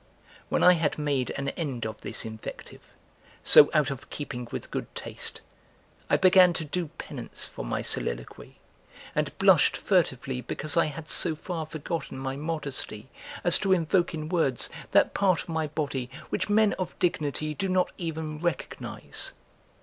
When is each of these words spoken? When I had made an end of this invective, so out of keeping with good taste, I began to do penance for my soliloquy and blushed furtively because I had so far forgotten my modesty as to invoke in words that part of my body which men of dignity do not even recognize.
When 0.49 0.63
I 0.63 0.73
had 0.73 0.97
made 0.97 1.29
an 1.37 1.49
end 1.49 1.85
of 1.85 2.01
this 2.01 2.25
invective, 2.25 2.81
so 3.43 3.69
out 3.71 3.91
of 3.91 4.09
keeping 4.09 4.47
with 4.49 4.71
good 4.71 4.87
taste, 4.95 5.41
I 6.09 6.17
began 6.17 6.53
to 6.53 6.65
do 6.65 6.87
penance 6.97 7.45
for 7.47 7.63
my 7.63 7.83
soliloquy 7.83 8.55
and 9.13 9.37
blushed 9.37 9.77
furtively 9.77 10.41
because 10.41 10.75
I 10.75 10.85
had 10.87 11.07
so 11.07 11.35
far 11.35 11.67
forgotten 11.67 12.17
my 12.17 12.35
modesty 12.35 13.09
as 13.43 13.59
to 13.59 13.73
invoke 13.73 14.15
in 14.15 14.27
words 14.27 14.71
that 14.89 15.13
part 15.13 15.43
of 15.43 15.49
my 15.49 15.67
body 15.67 16.09
which 16.29 16.49
men 16.49 16.73
of 16.79 16.97
dignity 16.97 17.53
do 17.53 17.69
not 17.69 17.91
even 17.99 18.39
recognize. 18.39 19.33